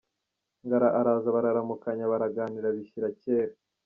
[0.65, 3.53] "Ngara araza bararamukanya; baraganira bishyira kera.